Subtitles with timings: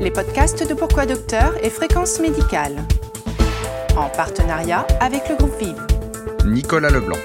[0.00, 2.74] les podcasts de Pourquoi Docteur et Fréquence Médicale.
[3.98, 5.86] En partenariat avec le groupe Vive.
[6.46, 7.18] Nicolas Leblanc.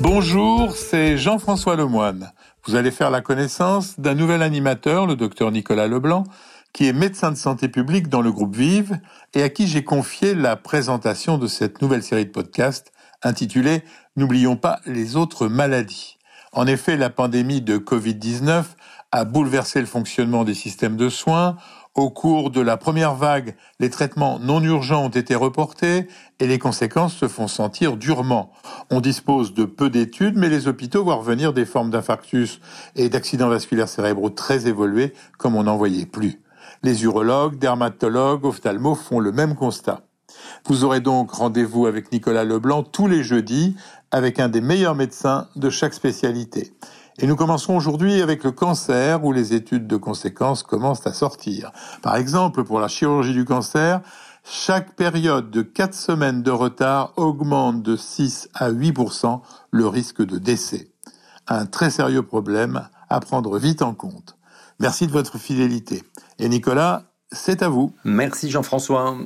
[0.00, 2.32] Bonjour, c'est Jean-François Lemoine.
[2.66, 6.24] Vous allez faire la connaissance d'un nouvel animateur, le docteur Nicolas Leblanc,
[6.74, 9.00] qui est médecin de santé publique dans le groupe Vive
[9.32, 12.92] et à qui j'ai confié la présentation de cette nouvelle série de podcasts
[13.22, 13.82] intitulée
[14.16, 16.18] N'oublions pas les autres maladies.
[16.52, 18.64] En effet, la pandémie de Covid-19
[19.12, 21.56] a bouleversé le fonctionnement des systèmes de soins.
[21.96, 26.06] Au cours de la première vague, les traitements non urgents ont été reportés
[26.38, 28.52] et les conséquences se font sentir durement.
[28.90, 32.60] On dispose de peu d'études, mais les hôpitaux voient revenir des formes d'infarctus
[32.94, 36.40] et d'accidents vasculaires cérébraux très évolués comme on n'en voyait plus.
[36.84, 40.02] Les urologues, dermatologues, ophtalmos font le même constat.
[40.66, 43.74] Vous aurez donc rendez-vous avec Nicolas Leblanc tous les jeudis
[44.12, 46.72] avec un des meilleurs médecins de chaque spécialité.
[47.22, 51.70] Et nous commençons aujourd'hui avec le cancer où les études de conséquences commencent à sortir.
[52.00, 54.00] Par exemple, pour la chirurgie du cancer,
[54.42, 60.38] chaque période de 4 semaines de retard augmente de 6 à 8% le risque de
[60.38, 60.92] décès.
[61.46, 64.38] Un très sérieux problème à prendre vite en compte.
[64.78, 66.02] Merci de votre fidélité.
[66.38, 67.02] Et Nicolas,
[67.32, 67.92] c'est à vous.
[68.02, 69.18] Merci Jean-François.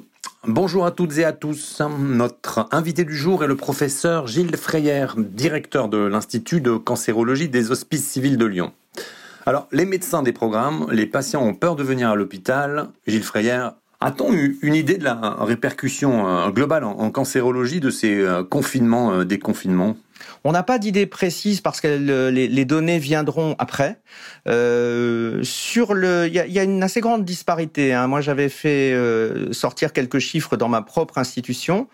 [0.47, 1.81] Bonjour à toutes et à tous.
[1.99, 7.71] Notre invité du jour est le professeur Gilles Freyer, directeur de l'Institut de cancérologie des
[7.71, 8.73] Hospices civils de Lyon.
[9.47, 12.89] Alors, les médecins des programmes, les patients ont peur de venir à l'hôpital.
[13.07, 13.69] Gilles Freyer,
[14.01, 19.13] a-t-on eu une idée de la répercussion euh, globale en cancérologie de ces euh, confinements,
[19.13, 19.97] euh, déconfinements?
[20.45, 21.89] On n'a pas d'idée précise parce que
[22.31, 23.99] les, données viendront après.
[24.49, 27.93] Euh, sur le, il y a, une assez grande disparité.
[27.93, 28.07] Hein.
[28.07, 31.89] Moi, j'avais fait euh, sortir quelques chiffres dans ma propre institution.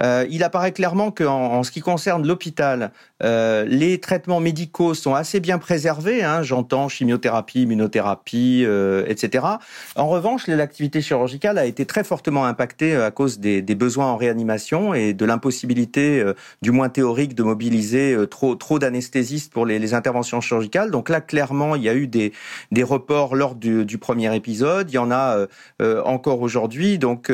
[0.00, 5.38] Euh, il apparaît clairement qu'en en ce qui concerne l'hôpital, les traitements médicaux sont assez
[5.38, 6.24] bien préservés.
[6.24, 8.66] Hein, J'entends chimiothérapie, immunothérapie,
[9.06, 9.46] etc.
[9.94, 14.92] En revanche, l'activité chirurgicale a été très fortement impactée à cause des besoins en réanimation
[14.92, 16.24] et de l'impossibilité,
[16.62, 17.71] du moins théorique, de mobiliser
[18.30, 20.90] trop, trop d'anesthésistes pour les, interventions chirurgicales.
[20.90, 22.32] Donc là, clairement, il y a eu des,
[22.70, 24.90] des reports lors du, premier épisode.
[24.90, 25.46] Il y en a
[26.04, 26.98] encore aujourd'hui.
[26.98, 27.30] Donc,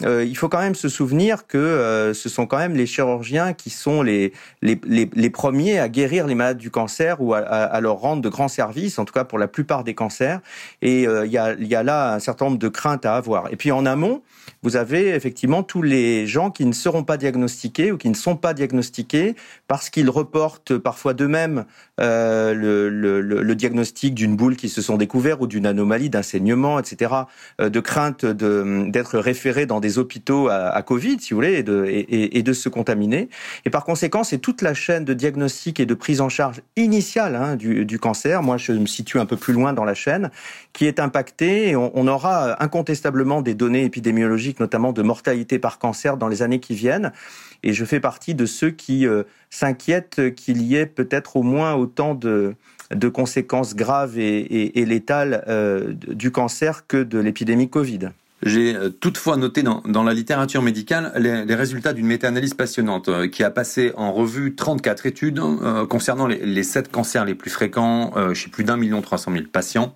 [0.00, 3.70] il faut quand même se souvenir que euh, ce sont quand même les chirurgiens qui
[3.70, 4.32] sont les,
[4.62, 8.48] les, les, premiers à guérir les malades du cancer ou à, leur rendre de grands
[8.48, 10.40] services, en tout cas pour la plupart des cancers.
[10.82, 13.52] Et euh, il y a là un certain nombre de craintes à avoir.
[13.52, 14.22] Et puis en amont,
[14.62, 18.36] vous avez effectivement tous les gens qui ne seront pas diagnostiqués ou qui ne sont
[18.36, 19.34] pas diagnostiqués
[19.66, 21.64] parce qu'ils reportent parfois d'eux-mêmes
[22.00, 27.12] euh, le, diagnostic d'une boule qui se sont découverts ou d'une anomalie, d'un saignement, etc.,
[27.60, 32.40] euh, de crainte d'être référés dans des hôpitaux à, Covid, si vous voulez, et de,
[32.40, 33.28] de se contaminer.
[33.64, 37.36] Et par conséquent, c'est toute la chaîne de diagnostic et de prise en charge initiale
[37.36, 40.30] hein, du, cancer, moi je me situe un peu plus loin dans la chaîne,
[40.78, 46.16] qui est impactée et on, aura incontestablement des données épidémiologiques, notamment de mortalité par cancer
[46.16, 47.10] dans les années qui viennent.
[47.64, 51.74] Et je fais partie de ceux qui euh, s'inquiètent qu'il y ait peut-être au moins
[51.74, 52.54] autant de,
[52.94, 58.10] de conséquences graves et, et, et létales euh, du cancer que de l'épidémie Covid.
[58.42, 63.42] J'ai euh, toutefois noté dans, la littérature médicale les, résultats d'une méta-analyse passionnante euh, qui
[63.42, 68.12] a passé en revue 34 études euh, concernant les, les 7 cancers les plus fréquents
[68.34, 69.94] chez plus d'un million trois cent mille patients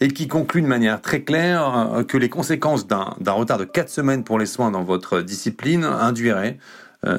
[0.00, 4.24] et qui conclut de manière très claire que les conséquences d'un retard de 4 semaines
[4.24, 6.58] pour les soins dans votre discipline induiraient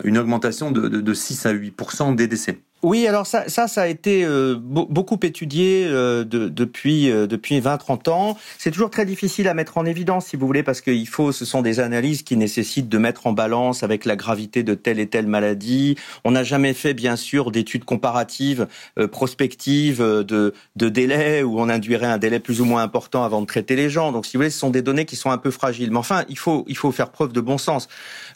[0.04, 2.60] une augmentation de, de, de 6 à 8% des décès.
[2.82, 7.60] Oui, alors ça, ça, ça a été euh, beaucoup étudié euh, de, depuis euh, depuis
[7.60, 8.38] 20-30 ans.
[8.58, 11.44] C'est toujours très difficile à mettre en évidence, si vous voulez, parce qu'il faut, ce
[11.44, 15.08] sont des analyses qui nécessitent de mettre en balance avec la gravité de telle et
[15.08, 15.98] telle maladie.
[16.24, 18.66] On n'a jamais fait, bien sûr, d'études comparatives,
[19.12, 23.46] prospectives de, de délais où on induirait un délai plus ou moins important avant de
[23.46, 24.14] traiter les gens.
[24.14, 25.92] Donc, si vous voulez, ce sont des données qui sont un peu fragiles.
[25.92, 27.90] Mais enfin, il faut il faut faire preuve de bon sens,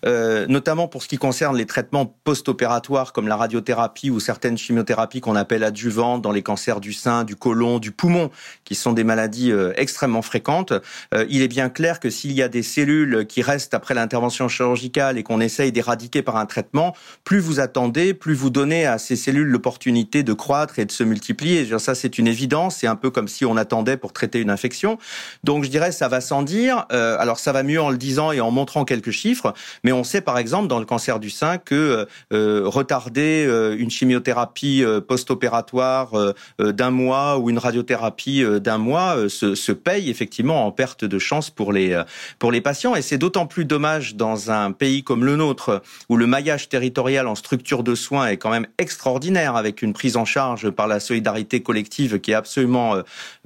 [0.03, 5.35] notamment pour ce qui concerne les traitements post-opératoires comme la radiothérapie ou certaines chimiothérapies qu'on
[5.35, 8.31] appelle adjuvantes dans les cancers du sein, du côlon, du poumon,
[8.63, 10.73] qui sont des maladies euh, extrêmement fréquentes.
[11.13, 14.47] Euh, il est bien clair que s'il y a des cellules qui restent après l'intervention
[14.47, 18.97] chirurgicale et qu'on essaye d'éradiquer par un traitement, plus vous attendez, plus vous donnez à
[18.97, 21.77] ces cellules l'opportunité de croître et de se multiplier.
[21.77, 22.77] Ça, c'est une évidence.
[22.77, 24.97] C'est un peu comme si on attendait pour traiter une infection.
[25.43, 26.87] Donc, je dirais, ça va sans dire.
[26.91, 29.53] Euh, alors, ça va mieux en le disant et en montrant quelques chiffres.
[29.83, 33.45] Mais on sait, par exemple, dans le cancer du sein, que retarder
[33.77, 36.11] une chimiothérapie chimiothérapie post-opératoire
[36.59, 41.49] d'un mois ou une radiothérapie d'un mois se, se paye effectivement en perte de chance
[41.49, 42.01] pour les
[42.39, 42.95] pour les patients.
[42.95, 47.27] Et c'est d'autant plus dommage dans un pays comme le nôtre où le maillage territorial
[47.27, 50.99] en structure de soins est quand même extraordinaire avec une prise en charge par la
[50.99, 52.95] solidarité collective qui est absolument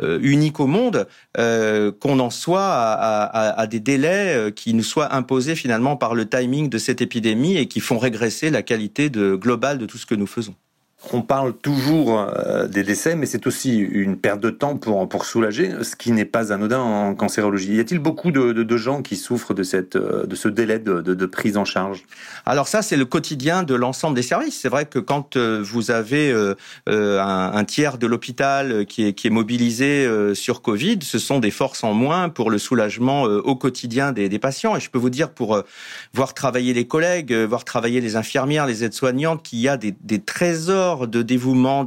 [0.01, 6.15] unique au monde, qu'on en soit à, des délais qui nous soient imposés finalement par
[6.15, 10.06] le timing de cette épidémie et qui font régresser la qualité globale de tout ce
[10.06, 10.56] que nous faisons.
[11.13, 15.25] On parle toujours euh, des décès, mais c'est aussi une perte de temps pour, pour
[15.25, 17.75] soulager, ce qui n'est pas anodin en cancérologie.
[17.75, 21.01] Y a-t-il beaucoup de, de, gens qui souffrent de, cette, euh, de ce délai de,
[21.01, 22.04] de, prise en charge?
[22.45, 24.59] Alors ça, c'est le quotidien de l'ensemble des services.
[24.59, 26.33] C'est vrai que quand euh, vous avez
[26.88, 31.51] un, un, tiers de l'hôpital qui est, qui est mobilisé sur Covid, ce sont des
[31.51, 34.75] forces en moins pour le soulagement au quotidien des, des patients.
[34.75, 35.62] Et je peux vous dire, pour
[36.13, 40.19] voir travailler les collègues, voir travailler les infirmières, les aides-soignantes, qu'il y a des, des
[40.19, 41.85] trésors de dévouement,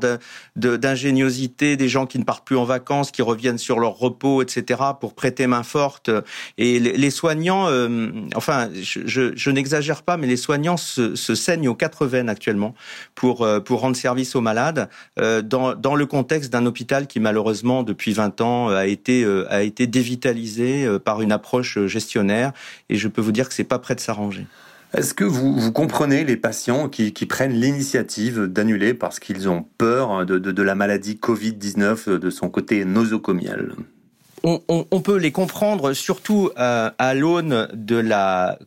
[0.55, 4.81] d'ingéniosité, des gens qui ne partent plus en vacances, qui reviennent sur leur repos, etc.,
[5.01, 6.11] pour prêter main forte.
[6.59, 12.07] Et les soignants, euh, enfin, je, n'exagère pas, mais les soignants se, saignent aux quatre
[12.07, 12.75] veines actuellement
[13.15, 17.21] pour euh, pour rendre service aux malades euh, dans dans le contexte d'un hôpital qui
[17.21, 22.53] malheureusement depuis 20 ans a été a été dévitalisé par une approche gestionnaire.
[22.89, 24.47] Et je peux vous dire que c'est pas prêt de s'arranger.
[24.93, 30.39] Est-ce que vous, comprenez les patients qui, prennent l'initiative d'annuler parce qu'ils ont peur de,
[30.39, 33.73] de, la maladie Covid-19 de son côté nosocomial?
[34.43, 38.65] On, peut les comprendre surtout euh, à l'aune de la euh,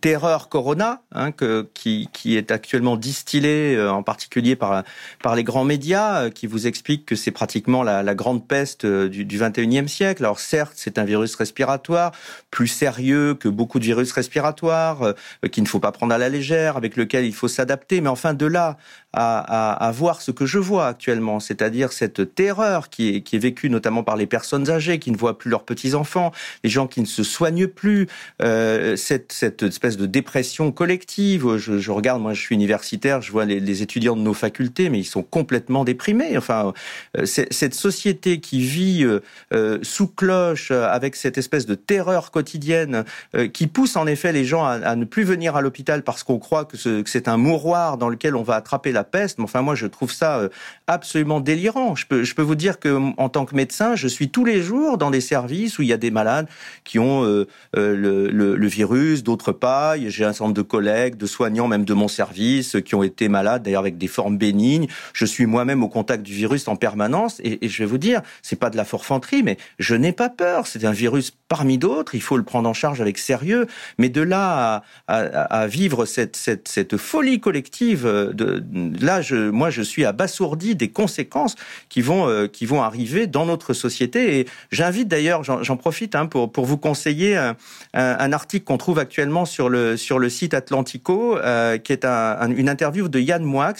[0.00, 4.84] terreur Corona, hein, que, qui, qui, est actuellement distillée euh, en particulier par,
[5.22, 8.84] par les grands médias, euh, qui vous expliquent que c'est pratiquement la, la, grande peste
[8.84, 10.24] du, du 21e siècle.
[10.24, 12.12] Alors certes, c'est un virus respiratoire,
[12.50, 15.14] plus sérieux que beaucoup de virus respiratoires,
[15.50, 18.00] qu'il ne faut pas prendre à la légère, avec lequel il faut s'adapter.
[18.00, 18.76] Mais enfin, de là
[19.14, 24.16] à, voir ce que je vois actuellement, c'est-à-dire cette terreur qui est, vécue notamment par
[24.16, 26.32] les personnes âgées, qui ne voient plus leurs petits-enfants,
[26.64, 28.08] les gens qui ne se soignent plus,
[28.40, 31.56] euh, cette, espèce de dépression collective.
[31.56, 35.04] Je, regarde, moi je suis universitaire, je vois les, étudiants de nos facultés, mais ils
[35.04, 36.36] sont complètement déprimés.
[36.38, 36.72] Enfin,
[37.16, 39.04] euh, cette société qui vit
[39.52, 43.04] euh, sous cloche, avec cette espèce de terreur quotidienne,
[43.52, 46.64] qui pousse en effet les gens à ne plus venir à l'hôpital parce qu'on croit
[46.64, 49.38] que c'est un mouroir dans lequel on va attraper la peste.
[49.38, 50.48] Mais enfin, moi, je trouve ça euh,
[50.86, 51.94] absolument délirant.
[51.94, 55.10] Je peux, vous dire que en tant que médecin, je suis tous les jours dans
[55.10, 56.48] des services où il y a des malades
[56.84, 57.46] qui ont euh,
[57.76, 59.96] euh, le, virus, d'autres pas.
[59.98, 63.28] J'ai un certain nombre de collègues, de soignants, même de mon service, qui ont été
[63.28, 64.88] malades, d'ailleurs avec des formes bénignes.
[65.12, 68.58] Je suis moi-même au contact du virus en permanence, et, je vais vous dire, c'est
[68.58, 70.66] pas de la forfanterie, mais je n'ai pas peur.
[70.66, 72.14] C'est un virus parmi d'autres.
[72.14, 73.66] Il faut le prendre en charge avec sérieux.
[73.98, 78.62] Mais de là à, vivre cette, cette folie collective de,
[79.00, 81.54] là, je, moi, je suis abasourdi des conséquences
[81.88, 84.38] qui vont, euh, qui vont arriver dans notre société.
[84.38, 87.56] Et j'invite d'ailleurs, j'en profite hein, pour, pour vous conseiller un,
[87.94, 92.50] un article qu'on trouve actuellement sur le, sur le site Atlantico, euh, qui est un,
[92.50, 93.72] une interview de Yann Moix,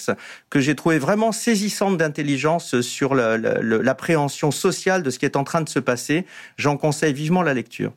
[0.50, 5.60] que j'ai trouvé vraiment saisissante d'intelligence sur l'appréhension sociale de ce qui est en train
[5.60, 6.24] de se passer.
[6.56, 7.92] J'en conseille vivement la lecture.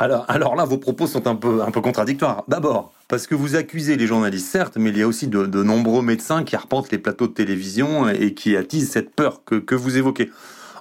[0.00, 2.44] Alors, alors là, vos propos sont un peu, un peu contradictoires.
[2.48, 6.02] D'abord, parce que vous accusez les journalistes, certes, mais il y a aussi de, nombreux
[6.02, 9.98] médecins qui arpentent les plateaux de télévision et qui attisent cette peur que, que vous
[9.98, 10.30] évoquez.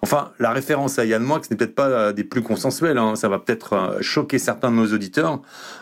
[0.01, 2.97] Enfin, la référence à Yann Moix n'est peut-être pas euh, des plus consensuelles.
[2.97, 3.17] Hein.
[3.17, 5.41] Ça va peut-être euh, choquer certains de nos auditeurs.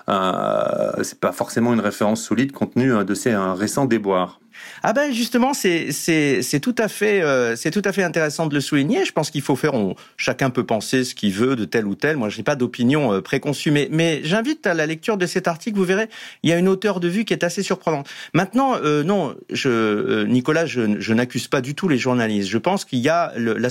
[0.10, 4.40] Euh, c'est pas forcément une référence solide compte tenu euh, de ces récents déboires.
[4.84, 9.06] Ah ben justement, c'est tout à fait euh, tout à fait intéressant de le souligner.
[9.06, 9.74] Je pense qu'il faut faire,
[10.16, 12.18] chacun peut penser ce qu'il veut de tel ou tel.
[12.18, 15.48] Moi, je n'ai pas d'opinion euh, préconçue, mais mais j'invite à la lecture de cet
[15.48, 15.78] article.
[15.78, 16.10] Vous verrez,
[16.44, 18.08] il y a une hauteur de vue qui est assez surprenante.
[18.34, 22.50] Maintenant, euh, non, je Nicolas, je, n'accuse pas du tout les journalistes.
[22.50, 23.70] Je pense qu'il y a la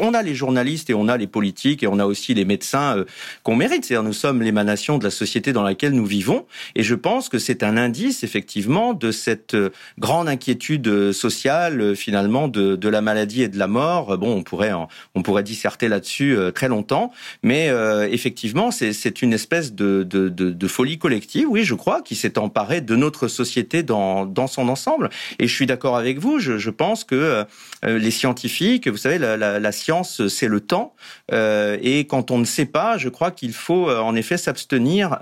[0.00, 3.04] on a les journalistes et on a les politiques et on a aussi les médecins
[3.42, 3.84] qu'on mérite.
[3.84, 7.38] C'est-à-dire nous sommes l'émanation de la société dans laquelle nous vivons, et je pense que
[7.38, 9.56] c'est un indice effectivement de cette
[9.98, 14.16] grande inquiétude euh, sociale euh, finalement de, de, la maladie et de la mort.
[14.18, 14.72] Bon, on pourrait
[15.14, 17.12] on pourrait disserter là-dessus euh, très longtemps,
[17.42, 22.14] mais euh, effectivement, c'est une espèce de, de, de, folie collective, oui, je crois, qui
[22.14, 25.10] s'est emparée de notre société dans, dans son ensemble.
[25.38, 26.38] Et je suis d'accord avec vous.
[26.38, 27.44] Je, je pense que
[27.84, 30.94] euh, les scientifiques, vous savez, la, science, c'est le temps,
[31.32, 35.18] euh, et quand on ne sait pas, je crois qu'il faut en effet s'abstenir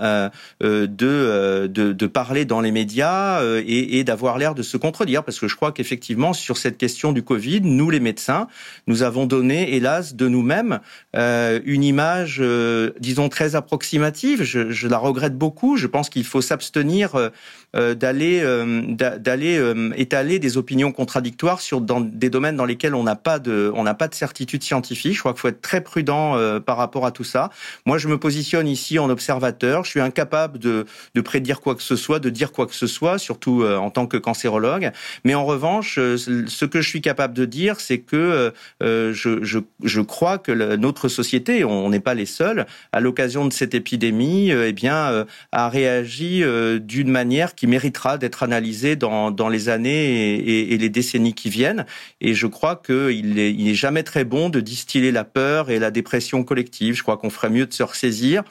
[0.61, 5.39] de, de, de parler dans les médias et, et d'avoir l'air de se contredire parce
[5.39, 8.49] que je crois qu'effectivement sur cette question du Covid, nous les médecins,
[8.89, 10.81] nous avons donné, hélas, de nous-mêmes
[11.15, 14.43] euh, une image, euh, disons très approximative.
[14.43, 15.77] Je, je, la regrette beaucoup.
[15.77, 18.43] Je pense qu'il faut s'abstenir euh, d'aller
[18.99, 19.63] d'aller
[19.97, 23.85] étaler des opinions contradictoires sur dans des domaines dans lesquels on n'a pas de on
[23.85, 25.15] n'a pas de certitude scientifique.
[25.15, 27.51] Je crois qu'il faut être très prudent par rapport à tout ça.
[27.87, 29.85] Moi, je me positionne ici en observateur.
[29.85, 32.89] Je suis incapable de de prédire quoi que ce soit, de dire quoi que ce
[32.89, 34.80] soit, surtout en tant que cancérologue.
[35.25, 40.01] Mais en revanche, ce que je suis capable de dire, c'est que je, je, je
[40.01, 44.69] crois que notre société, on n'est pas les seuls, à l'occasion de cette épidémie, euh,
[44.69, 50.73] eh bien, euh, a réagi euh, d'une manière qui méritera d'être analysée dans, les années
[50.73, 51.87] et, les décennies qui viennent.
[52.21, 55.91] Et je crois qu'il n'est est jamais très bon de distiller la peur et la
[55.91, 56.95] dépression collective.
[56.95, 58.43] Je crois qu'on ferait mieux de se ressaisir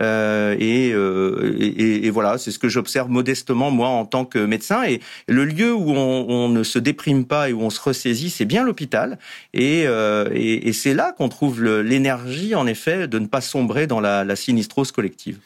[0.00, 4.82] euh, et, euh, et, voilà, c'est ce que j'observe modestement moi en tant que médecin.
[4.84, 8.44] Et le lieu où on, ne se déprime pas et où on se ressaisit, c'est
[8.44, 9.18] bien l'hôpital.
[9.52, 14.36] Et, euh, c'est là qu'on trouve l'énergie, en effet, de ne pas sombrer dans la,
[14.36, 15.38] sinistrose collective.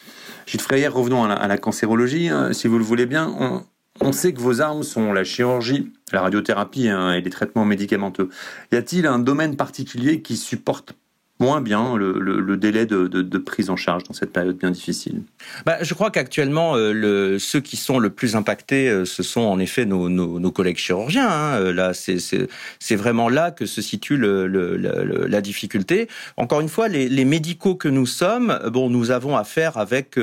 [0.47, 3.35] Gilles Freyer, revenons à la, cancérologie, hein, si vous le voulez bien.
[3.38, 3.62] On,
[4.00, 8.31] on sait que vos armes sont la chirurgie, la radiothérapie hein, et les traitements médicamenteux.
[8.73, 10.95] Y a-t-il un domaine particulier qui supporte
[11.40, 15.23] moins bien le, délai de, prise en charge dans cette période bien difficile
[15.64, 19.59] bah, Je crois qu'actuellement, euh, ceux qui sont le plus impactés, euh, ce sont en
[19.59, 21.28] effet nos, collègues chirurgiens.
[21.28, 21.61] Hein.
[21.61, 26.09] Euh, là, c'est vraiment là que se situe la difficulté.
[26.37, 30.18] Encore une fois, les, les, médicaux que nous sommes, bon, nous avons affaire avec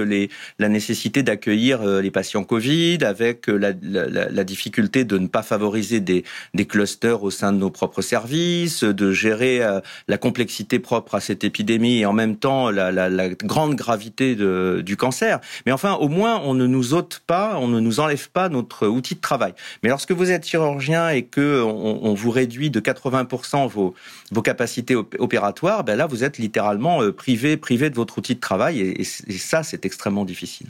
[0.59, 6.23] la nécessité d'accueillir les patients Covid, avec la, difficulté de ne pas favoriser des
[6.67, 9.61] clusters au sein de nos propres services, de gérer
[10.07, 15.39] la complexité propre à cette épidémie et en même temps la, grande gravité du cancer.
[15.65, 18.87] Mais enfin, au moins, on ne nous ôte pas, on ne nous enlève pas notre
[18.87, 19.53] outil de travail.
[19.83, 23.93] Mais lorsque vous êtes chirurgien et que on, vous réduit de 80% vos,
[24.41, 28.79] capacités opératoires, ben là, vous êtes littéralement euh, privé, privé de votre outil de travail
[28.79, 30.67] et ça, c'est extrêmement difficile.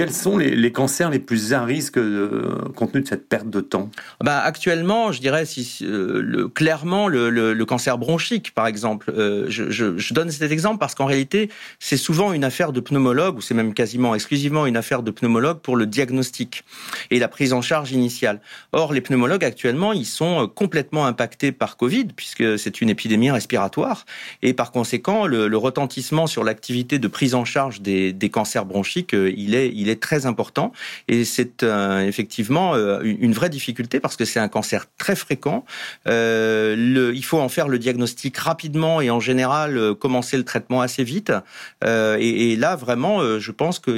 [0.00, 3.60] Quels sont les, cancers les plus à risque euh, compte tenu de cette perte de
[3.60, 3.90] temps?
[4.24, 9.12] Bah, Actuellement, je dirais si, euh, clairement le, cancer bronchique, par exemple.
[9.14, 13.40] Euh, je, donne cet exemple parce qu'en réalité, c'est souvent une affaire de pneumologue, ou
[13.42, 16.64] c'est même quasiment exclusivement une affaire de pneumologue pour le diagnostic
[17.10, 18.40] et la prise en charge initiale.
[18.72, 24.06] Or, les pneumologues actuellement, ils sont complètement impactés par Covid, puisque c'est une épidémie respiratoire,
[24.40, 29.54] et par conséquent, le, retentissement sur l'activité de prise en charge des, cancers bronchiques, il
[29.54, 30.72] est très important
[31.08, 35.64] et c'est euh, effectivement euh, une vraie difficulté parce que c'est un cancer très fréquent.
[36.06, 41.04] Euh, il faut en faire le diagnostic rapidement et en général commencer le traitement assez
[41.04, 41.32] vite.
[41.82, 43.90] Et, là, vraiment, je pense que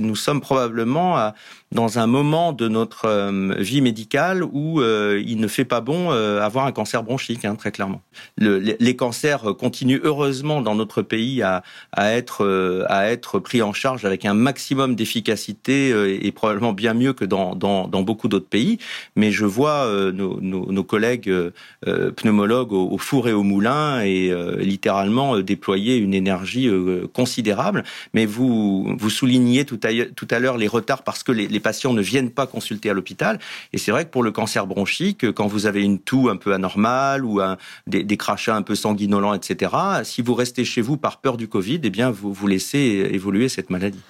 [0.00, 1.34] nous sommes probablement à,
[1.72, 6.72] dans un moment de notre vie médicale où il ne fait pas bon avoir un
[6.72, 8.02] cancer bronchique, hein, très clairement.
[8.36, 11.62] Le, les, cancers continuent heureusement dans notre pays à,
[11.96, 17.54] être pris en charge avec un maximum d'efficacité euh, et probablement bien mieux que dans,
[18.02, 18.78] beaucoup d'autres pays.
[19.16, 25.40] Mais je vois euh, nos, collègues euh, pneumologues au, four et au moulin et littéralement
[25.40, 26.70] déployer une énergie
[27.12, 27.84] considérable.
[28.14, 32.30] Mais vous, vous soulignez tout à, l'heure les retards parce que les patients ne viennent
[32.30, 33.38] pas consulter à l'hôpital.
[33.72, 36.52] Et c'est vrai que pour le cancer bronchique, quand vous avez une toux un peu
[36.52, 39.72] anormale ou un, des, crachats un peu sanguinolents, etc.,
[40.04, 43.48] si vous restez chez vous par peur du Covid, eh bien, vous, vous laissez évoluer
[43.48, 44.00] cette maladie.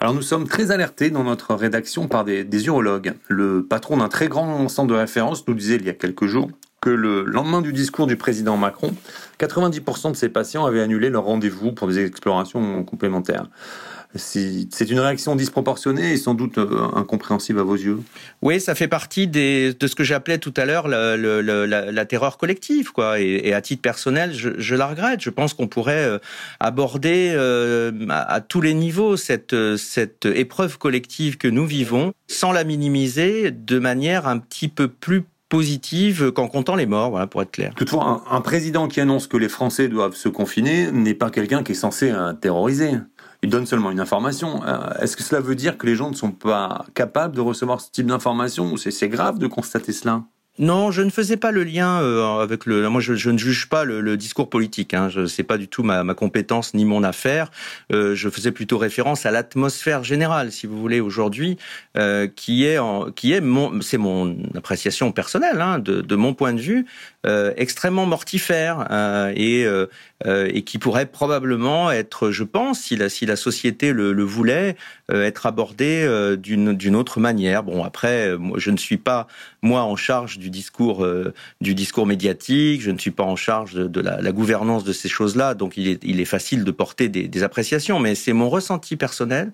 [0.00, 3.14] Alors nous sommes très alertés dans notre rédaction par des, des urologues.
[3.28, 6.50] Le patron d'un très grand centre de référence nous disait il y a quelques jours
[6.82, 8.92] que le lendemain du discours du président Macron,
[9.38, 13.46] 90% de ses patients avaient annulé leur rendez-vous pour des explorations complémentaires.
[14.14, 18.00] C'est une réaction disproportionnée et sans doute euh, incompréhensible à vos yeux.
[18.42, 21.90] Oui, ça fait partie des, de ce que j'appelais tout à l'heure la, la, la,
[21.90, 23.20] la, terreur collective, quoi.
[23.20, 25.22] Et, et, à titre personnel, je, je la regrette.
[25.22, 26.18] Je pense qu'on pourrait euh,
[26.60, 32.52] aborder euh, à, à, tous les niveaux cette, cette épreuve collective que nous vivons, sans
[32.52, 37.42] la minimiser, de manière un petit peu plus positive qu'en comptant les morts, voilà, pour
[37.42, 37.74] être clair.
[37.76, 41.62] Toutefois, un, un, président qui annonce que les Français doivent se confiner n'est pas quelqu'un
[41.62, 42.92] qui est censé terroriser
[43.42, 44.62] il donne seulement une information.
[44.64, 47.80] Euh, est-ce que cela veut dire que les gens ne sont pas capables de recevoir
[47.80, 50.22] ce type d'information ou c'est grave de constater cela?
[50.58, 52.86] Non, je ne faisais pas le lien euh, avec le.
[52.90, 54.92] Moi, je, ne juge pas le, discours politique.
[54.92, 55.08] Hein.
[55.08, 57.50] Je sais pas du tout ma, ma compétence ni mon affaire.
[57.90, 61.56] Euh, je faisais plutôt référence à l'atmosphère générale, si vous voulez, aujourd'hui,
[62.36, 62.78] qui est
[63.16, 63.42] qui est
[63.80, 66.84] c'est mon appréciation personnelle, hein, de, de, mon point de vue,
[67.56, 68.86] extrêmement mortifère
[69.34, 69.66] et
[70.24, 74.76] et qui pourrait probablement être, je pense, si la société le, voulait,
[75.10, 77.62] être abordé d'une d'une autre manière.
[77.62, 79.26] Bon, après, moi, je ne suis pas
[79.62, 81.06] moi en charge du discours
[81.60, 85.54] du discours médiatique, je ne suis pas en charge de, la, gouvernance de ces choses-là,
[85.54, 89.52] donc il est il est facile de porter des, appréciations, mais c'est mon ressenti personnel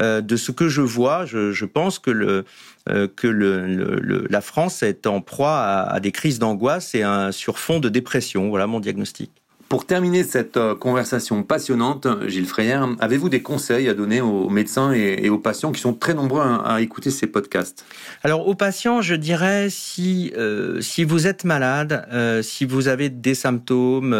[0.00, 1.24] de ce que je vois.
[1.26, 2.44] Je, pense que
[2.90, 8.48] euh, la France est en proie à, des crises d'angoisse et un surfond de dépression.
[8.48, 9.30] Voilà mon diagnostic.
[9.74, 14.92] Pour terminer cette euh, conversation passionnante, Gilles Freyer, avez-vous des conseils à donner aux médecins
[14.92, 17.84] et, aux patients qui sont très nombreux à, écouter ces podcasts?
[18.22, 22.06] Alors aux patients, je dirais si euh, si vous êtes malade,
[22.44, 24.16] si vous avez des symptômes,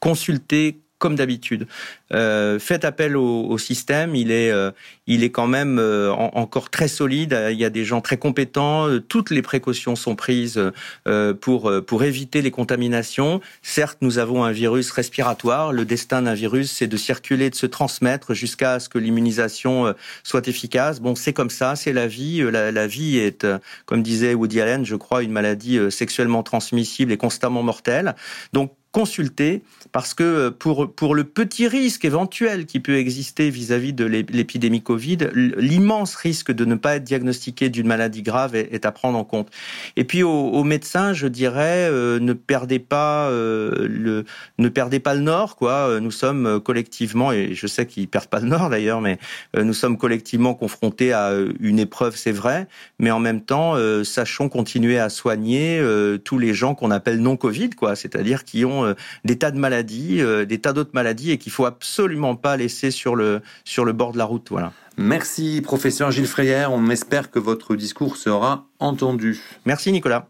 [0.00, 1.66] consultez comme d'habitude.
[2.12, 4.70] Euh, faites appel au, au, système, il est, euh,
[5.06, 7.38] il est quand même euh, encore très solide.
[7.50, 8.86] Il y a des gens très compétents.
[9.08, 10.60] Toutes les précautions sont prises
[11.06, 13.40] euh, pour pour éviter les contaminations.
[13.62, 15.72] Certes, nous avons un virus respiratoire.
[15.72, 20.48] Le destin d'un virus, c'est de circuler, de se transmettre jusqu'à ce que l'immunisation soit
[20.48, 21.00] efficace.
[21.00, 22.42] Bon, c'est comme ça, c'est la vie.
[22.50, 23.46] La, la, vie est,
[23.84, 28.14] comme disait Woody Allen, je crois, une maladie sexuellement transmissible et constamment mortelle.
[28.52, 29.62] Donc consulter
[29.92, 35.18] parce que pour pour le petit risque éventuel qui peut exister vis-à-vis de l'épidémie Covid,
[35.34, 39.50] l'immense risque de ne pas être diagnostiqué d'une maladie grave est, à prendre en compte.
[39.96, 44.24] Et puis aux, médecins, je dirais, euh, ne perdez pas euh, le
[44.56, 46.00] ne perdez pas le nord quoi.
[46.00, 49.18] Nous sommes collectivement et je sais qu'ils perdent pas le nord d'ailleurs, mais
[49.56, 52.66] euh, nous sommes collectivement confrontés à une épreuve, c'est vrai,
[52.98, 53.74] mais en même temps,
[54.04, 55.84] sachons continuer à soigner
[56.24, 59.58] tous les gens qu'on appelle non Covid quoi, c'est-à-dire qui ont euh, des tas de
[59.58, 63.84] maladies, euh, des tas d'autres maladies et qu'il faut absolument pas laisser sur le, sur
[63.84, 64.48] le bord de la route.
[64.50, 64.72] Voilà.
[64.96, 66.66] Merci, professeur Gilles Freyer.
[66.70, 69.40] On espère que votre discours sera entendu.
[69.66, 70.28] Merci, Nicolas.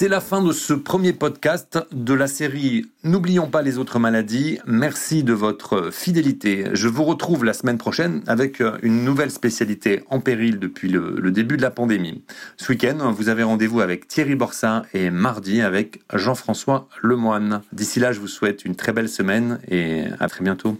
[0.00, 4.60] C'est la fin de ce premier podcast de la série N'oublions pas les autres maladies.
[4.64, 6.66] Merci de votre fidélité.
[6.72, 11.56] Je vous retrouve la semaine prochaine avec une nouvelle spécialité en péril depuis le, début
[11.56, 12.22] de la pandémie.
[12.58, 17.62] Ce week-end, vous avez rendez-vous avec Thierry Borsat et mardi avec Jean-François Lemoine.
[17.72, 20.78] D'ici là, je vous souhaite une très belle semaine et à très bientôt.